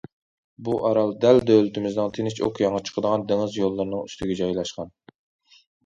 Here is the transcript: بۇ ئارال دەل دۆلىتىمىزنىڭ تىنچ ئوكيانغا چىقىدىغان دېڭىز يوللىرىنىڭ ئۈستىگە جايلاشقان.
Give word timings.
بۇ 0.67 0.77
ئارال 0.87 1.13
دەل 1.25 1.41
دۆلىتىمىزنىڭ 1.51 2.11
تىنچ 2.17 2.43
ئوكيانغا 2.49 2.83
چىقىدىغان 2.91 3.29
دېڭىز 3.31 3.61
يوللىرىنىڭ 3.65 4.05
ئۈستىگە 4.09 4.43
جايلاشقان. 4.45 4.95